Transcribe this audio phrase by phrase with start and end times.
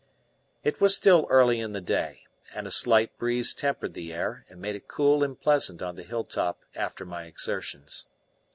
[0.63, 2.23] It was still early in the day,
[2.55, 6.01] and a slight breeze tempered the air and made it cool and pleasant on the
[6.01, 8.07] hilltop after my exertions.